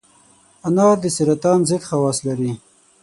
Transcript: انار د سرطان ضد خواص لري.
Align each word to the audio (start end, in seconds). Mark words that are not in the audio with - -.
انار 0.67 0.97
د 1.01 1.05
سرطان 1.17 1.59
ضد 1.69 1.81
خواص 1.89 2.17
لري. 2.27 2.53